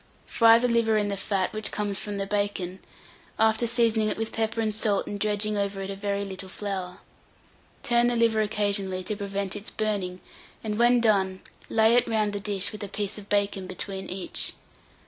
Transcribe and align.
Fry 0.25 0.57
the 0.57 0.67
liver 0.67 0.97
in 0.97 1.09
the 1.09 1.15
fat 1.15 1.53
which 1.53 1.69
comes 1.69 1.99
from 1.99 2.17
the 2.17 2.25
bacon, 2.25 2.79
after 3.37 3.67
seasoning 3.67 4.09
it 4.09 4.17
with 4.17 4.31
pepper 4.33 4.59
and 4.59 4.73
salt 4.73 5.05
and 5.05 5.19
dredging 5.19 5.59
over 5.59 5.79
it 5.79 5.91
a 5.91 5.95
very 5.95 6.25
little 6.25 6.49
flour. 6.49 6.97
Turn 7.83 8.07
the 8.07 8.15
liver 8.15 8.41
occasionally 8.41 9.03
to 9.03 9.15
prevent 9.15 9.55
its 9.55 9.69
burning, 9.69 10.19
and 10.63 10.79
when 10.79 11.01
done, 11.01 11.41
lay 11.69 11.93
it 11.93 12.07
round 12.07 12.33
the 12.33 12.39
dish 12.39 12.71
with 12.71 12.83
a 12.83 12.87
piece 12.87 13.19
of 13.19 13.29
bacon 13.29 13.67
between 13.67 14.09
each. 14.09 14.53